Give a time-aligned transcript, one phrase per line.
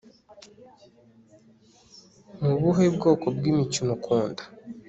[2.39, 4.43] ni ubuhe bwoko bw'imikino ukunda